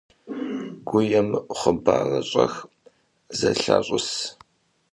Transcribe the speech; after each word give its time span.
ГуемыӀу 0.87 1.47
хъыбарыр 1.59 2.25
щӀэх 2.29 2.53
зэлъащӀыс. 3.37 4.09